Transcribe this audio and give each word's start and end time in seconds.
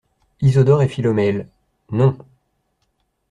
Isidore 0.41 0.81
et 0.81 0.87
Philomèle.— 0.87 1.47
Non! 1.91 2.17